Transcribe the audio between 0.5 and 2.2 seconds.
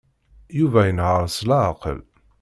Yuba inehheṛ s leɛqel.